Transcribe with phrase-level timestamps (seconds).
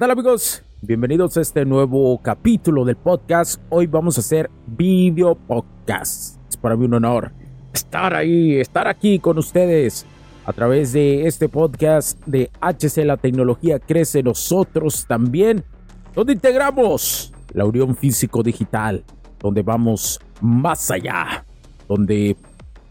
[0.00, 0.62] Tal amigos?
[0.80, 3.60] Bienvenidos a este nuevo capítulo del podcast.
[3.68, 6.38] Hoy vamos a hacer video podcast.
[6.48, 7.32] Es para mí un honor
[7.74, 10.06] estar ahí, estar aquí con ustedes
[10.46, 15.64] a través de este podcast de HC La Tecnología Crece Nosotros también,
[16.14, 19.04] donde integramos la unión físico-digital,
[19.38, 21.44] donde vamos más allá,
[21.86, 22.38] donde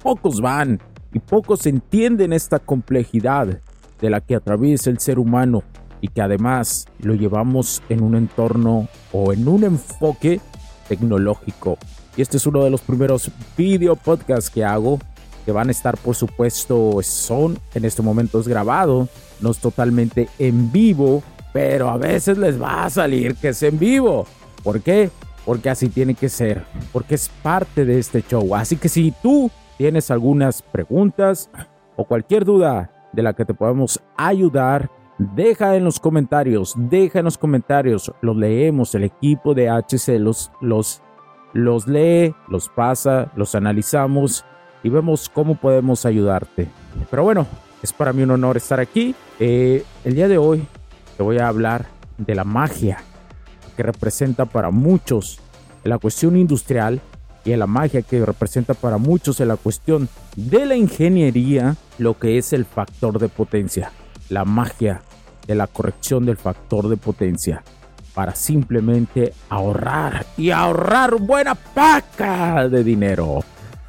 [0.03, 0.79] pocos van
[1.11, 3.59] y pocos entienden esta complejidad
[3.99, 5.63] de la que atraviesa el ser humano
[6.01, 10.39] y que además lo llevamos en un entorno o en un enfoque
[10.87, 11.77] tecnológico.
[12.17, 14.99] Y este es uno de los primeros video podcasts que hago,
[15.45, 19.07] que van a estar por supuesto, son en este momento es grabado,
[19.41, 23.79] no es totalmente en vivo, pero a veces les va a salir que es en
[23.79, 24.25] vivo.
[24.63, 25.09] ¿Por qué?
[25.45, 28.55] Porque así tiene que ser, porque es parte de este show.
[28.55, 31.49] Así que si tú tienes algunas preguntas
[31.95, 34.89] o cualquier duda de la que te podamos ayudar,
[35.19, 40.49] Deja en los comentarios, deja en los comentarios, los leemos, el equipo de HC los,
[40.61, 41.01] los,
[41.51, 44.45] los lee, los pasa, los analizamos
[44.81, 46.69] y vemos cómo podemos ayudarte.
[47.11, 47.45] Pero bueno,
[47.83, 49.13] es para mí un honor estar aquí.
[49.41, 50.65] Eh, el día de hoy
[51.17, 53.03] te voy a hablar de la magia
[53.75, 55.41] que representa para muchos
[55.83, 57.01] la cuestión industrial
[57.43, 60.07] y la magia que representa para muchos la cuestión
[60.37, 63.91] de la ingeniería lo que es el factor de potencia.
[64.29, 65.01] La magia
[65.49, 67.63] de la corrección del factor de potencia
[68.13, 73.39] para simplemente ahorrar y ahorrar buena paca de dinero.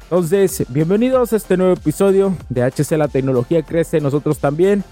[0.01, 4.83] Entonces, bienvenidos a este nuevo episodio de HC La Tecnología Crece, nosotros también.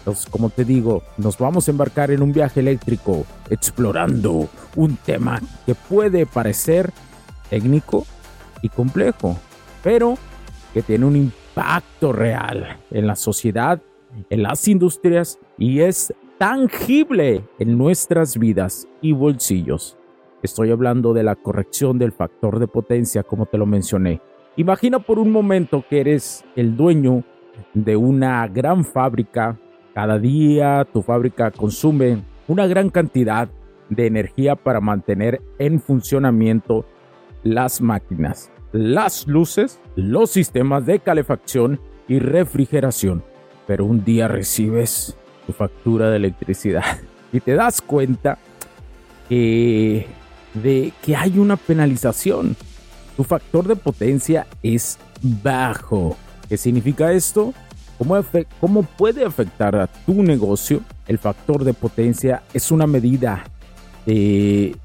[0.00, 5.40] Entonces, como te digo, nos vamos a embarcar en un viaje eléctrico explorando un tema
[5.64, 6.92] que puede parecer
[7.48, 8.06] técnico
[8.60, 9.38] y complejo,
[9.82, 10.18] pero
[10.74, 13.80] que tiene un impacto real en la sociedad
[14.30, 19.96] en las industrias y es tangible en nuestras vidas y bolsillos.
[20.42, 24.20] Estoy hablando de la corrección del factor de potencia como te lo mencioné.
[24.56, 27.24] Imagina por un momento que eres el dueño
[27.74, 29.58] de una gran fábrica.
[29.94, 33.48] Cada día tu fábrica consume una gran cantidad
[33.88, 36.84] de energía para mantener en funcionamiento
[37.42, 43.24] las máquinas, las luces, los sistemas de calefacción y refrigeración
[43.68, 45.14] pero un día recibes
[45.46, 46.82] tu factura de electricidad
[47.32, 48.38] y te das cuenta
[49.28, 50.06] de
[51.02, 52.56] que hay una penalización.
[53.14, 54.98] Tu factor de potencia es
[55.42, 56.16] bajo.
[56.48, 57.52] ¿Qué significa esto?
[57.98, 58.24] ¿Cómo,
[58.58, 60.80] ¿Cómo, puede afectar a tu negocio?
[61.06, 63.44] El factor de potencia es una medida
[64.06, 64.76] de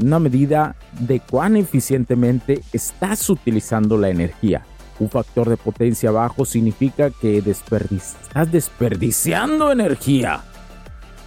[0.00, 4.64] una medida de cuán eficientemente estás utilizando la energía.
[5.02, 10.44] Un factor de potencia bajo significa que estás desperdiciando energía,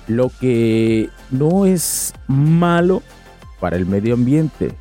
[0.07, 3.03] lo que no es malo
[3.59, 4.71] para el medio ambiente,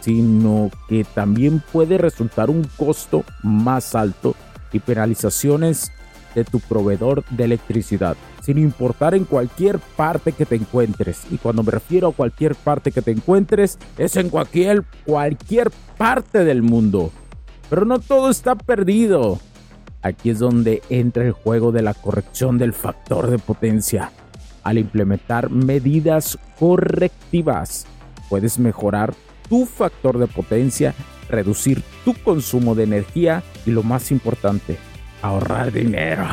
[0.00, 4.34] sino que también puede resultar un costo más alto
[4.72, 5.92] y penalizaciones
[6.34, 11.22] de tu proveedor de electricidad, sin importar en cualquier parte que te encuentres.
[11.30, 16.42] Y cuando me refiero a cualquier parte que te encuentres, es en cualquier, cualquier parte
[16.42, 17.12] del mundo.
[17.70, 19.38] Pero no todo está perdido.
[20.02, 24.10] Aquí es donde entra el juego de la corrección del factor de potencia.
[24.64, 27.86] Al implementar medidas correctivas,
[28.28, 29.14] puedes mejorar
[29.48, 30.94] tu factor de potencia,
[31.28, 34.76] reducir tu consumo de energía y lo más importante,
[35.22, 36.26] ahorrar dinero.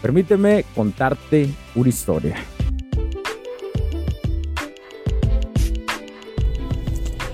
[0.00, 2.36] Permíteme contarte una historia.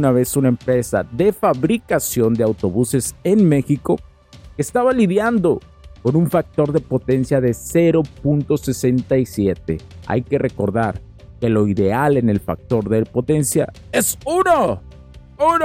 [0.00, 3.98] Una vez una empresa de fabricación de autobuses en México
[4.56, 5.60] estaba lidiando
[6.02, 9.78] con un factor de potencia de 0.67.
[10.06, 11.02] Hay que recordar
[11.38, 14.80] que lo ideal en el factor de potencia es 1.
[15.38, 15.60] 1.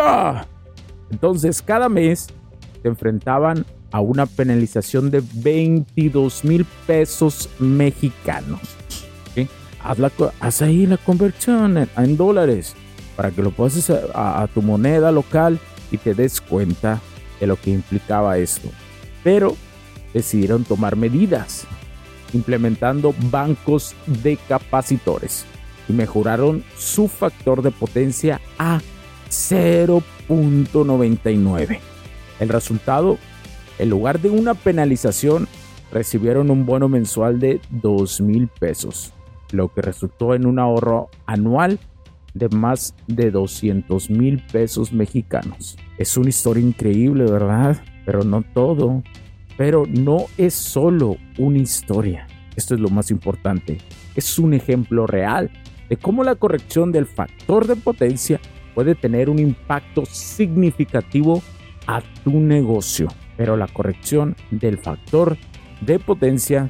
[1.12, 2.28] Entonces cada mes
[2.82, 8.60] se enfrentaban a una penalización de 22 mil pesos mexicanos.
[9.98, 10.12] La,
[10.42, 12.76] haz, ahí la conversión en dólares
[13.16, 15.60] para que lo pases a, tu moneda local
[15.92, 17.00] y te des cuenta
[17.40, 18.70] de lo que implicaba esto.
[19.24, 19.56] Pero
[20.14, 21.66] decidieron tomar medidas,
[22.34, 25.46] implementando bancos de capacitores
[25.88, 28.82] y mejoraron su factor de potencia a
[29.30, 31.80] 0.99.
[32.40, 33.18] El resultado,
[33.80, 35.48] en lugar de una penalización,
[35.92, 39.14] recibieron un bono mensual de 2 mil pesos,
[39.52, 41.80] lo que resultó en un ahorro anual
[42.36, 45.78] de más de 200 mil pesos mexicanos.
[45.98, 47.82] Es una historia increíble, ¿verdad?
[48.06, 49.02] Pero no todo.
[49.58, 52.28] Pero no es solo una historia.
[52.56, 53.80] Esto es lo más importante.
[54.16, 55.50] Es un ejemplo real
[55.90, 58.40] de cómo la corrección del factor de potencia
[58.76, 61.42] puede tener un impacto significativo
[61.88, 63.08] a tu negocio.
[63.38, 65.38] Pero la corrección del factor
[65.82, 66.70] de potencia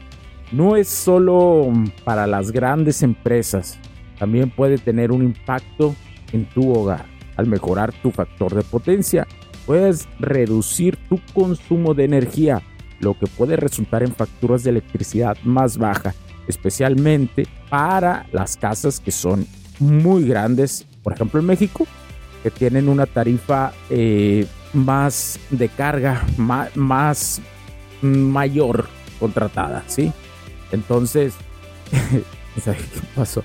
[0.52, 1.72] no es solo
[2.04, 3.80] para las grandes empresas,
[4.18, 5.96] también puede tener un impacto
[6.32, 7.06] en tu hogar.
[7.38, 9.28] Al mejorar tu factor de potencia,
[9.66, 12.62] puedes reducir tu consumo de energía,
[13.00, 16.16] lo que puede resultar en facturas de electricidad más bajas,
[16.48, 19.46] especialmente para las casas que son
[19.80, 21.86] muy grandes, por ejemplo en México,
[22.44, 27.42] que tienen una tarifa eh, más de carga, más, más
[28.02, 28.88] mayor
[29.20, 30.12] contratada, ¿sí?
[30.72, 31.34] Entonces,
[32.64, 32.76] ¿qué
[33.16, 33.44] pasó?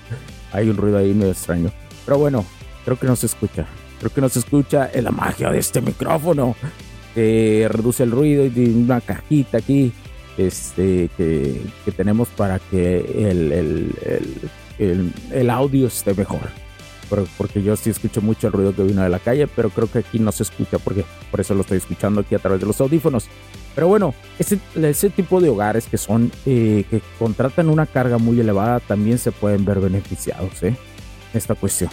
[0.51, 1.71] Hay un ruido ahí medio extraño.
[2.05, 2.45] Pero bueno,
[2.85, 3.65] creo que no se escucha.
[3.99, 4.85] Creo que no se escucha.
[4.85, 6.55] Es la magia de este micrófono.
[7.13, 9.91] Que reduce el ruido y tiene una cajita aquí.
[10.37, 11.61] Este, que,
[11.95, 12.97] tenemos para que
[13.29, 13.51] el,
[14.79, 16.49] el, el, audio esté mejor.
[17.37, 19.99] Porque yo sí escucho mucho el ruido que vino de la calle, pero creo que
[19.99, 22.79] aquí no se escucha porque por eso lo estoy escuchando aquí a través de los
[22.79, 23.27] audífonos.
[23.75, 28.39] Pero bueno, ese, ese tipo de hogares que son eh, que contratan una carga muy
[28.39, 30.75] elevada también se pueden ver beneficiados ¿eh?
[31.33, 31.89] esta cuestión.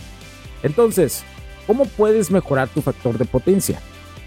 [0.63, 1.25] Entonces,
[1.67, 3.81] ¿cómo puedes mejorar tu factor de potencia?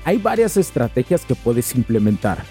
[0.05, 2.43] Hay varias estrategias que puedes implementar,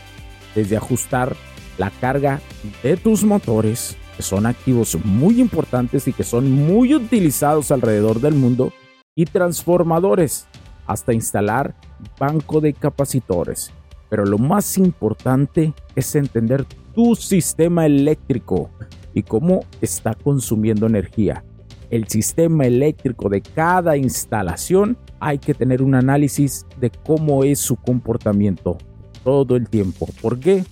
[0.54, 1.34] desde ajustar
[1.78, 2.40] la carga
[2.82, 8.72] de tus motores, son activos muy importantes y que son muy utilizados alrededor del mundo,
[9.14, 10.46] y transformadores,
[10.86, 11.74] hasta instalar
[12.18, 13.72] banco de capacitores
[14.10, 18.70] pero lo más importante es entender tu sistema eléctrico
[19.14, 21.44] y cómo está consumiendo energía.
[21.90, 27.76] El sistema eléctrico de cada instalación hay que tener un análisis de cómo es su
[27.76, 28.78] comportamiento
[29.24, 30.08] todo el tiempo.
[30.20, 30.64] ¿Por qué?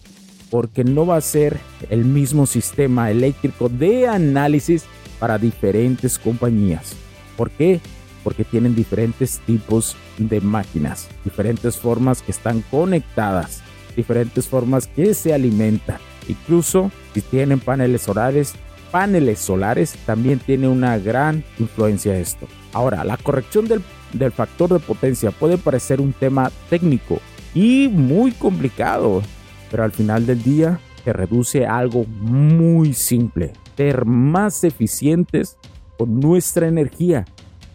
[0.50, 1.58] Porque no va a ser
[1.90, 4.84] el mismo sistema eléctrico de análisis
[5.18, 6.94] para diferentes compañías.
[7.36, 7.80] ¿Por qué?
[8.28, 13.62] porque tienen diferentes tipos de máquinas, diferentes formas que están conectadas,
[13.96, 15.96] diferentes formas que se alimentan.
[16.28, 18.52] Incluso si tienen paneles solares,
[18.90, 22.46] paneles solares también tiene una gran influencia esto.
[22.74, 27.20] Ahora, la corrección del, del factor de potencia puede parecer un tema técnico
[27.54, 29.22] y muy complicado,
[29.70, 35.56] pero al final del día se reduce a algo muy simple, ser más eficientes
[35.98, 37.24] con nuestra energía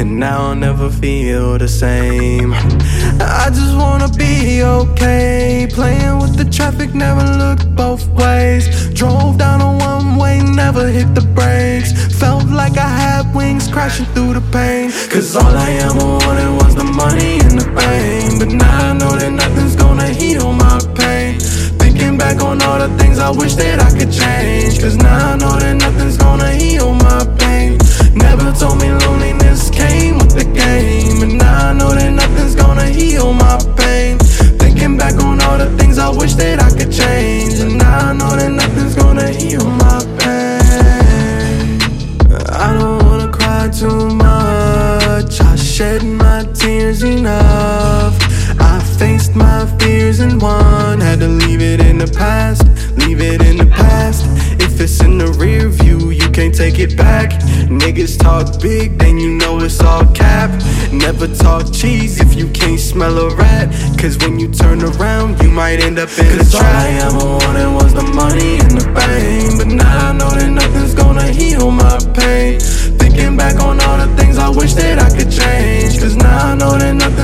[0.00, 2.50] And now I'll never feel the same.
[3.44, 5.68] I just wanna be okay.
[5.78, 8.64] Playing with the traffic, never looked both ways.
[9.00, 11.90] Drove down a one way, never hit the brakes.
[12.22, 14.84] Felt like I had wings crashing through the pain.
[15.12, 18.13] Cause all I ever wanted was the money and the pain.
[23.24, 24.78] I wish that I could change.
[24.78, 27.78] Cause now I know that nothing's gonna heal my pain.
[28.12, 31.22] Never told me loneliness came with the game.
[31.22, 34.18] And now I know that nothing's gonna heal my pain.
[34.60, 37.60] Thinking back on all the things I wish that I could change.
[37.60, 41.80] And now I know that nothing's gonna heal my pain.
[42.52, 45.40] I don't wanna cry too much.
[45.40, 48.20] I shed my tears enough.
[48.60, 51.00] I faced my fears and won.
[51.00, 52.66] Had to leave it in the past,
[53.06, 54.24] leave it in the past.
[54.60, 57.30] If it's in the rear view, you can't take it back.
[57.68, 60.50] Niggas talk big, then you know it's all cap.
[60.92, 63.68] Never talk cheese if you can't smell a rat.
[63.98, 66.64] Cause when you turn around, you might end up in Cause a trap.
[66.64, 69.58] All I ever wanted was the money and the fame.
[69.58, 72.60] But now I know that nothing's gonna heal my pain.
[73.00, 75.98] Thinking back on all the things I wish that I could change.
[76.00, 77.23] Cause now I know that nothing's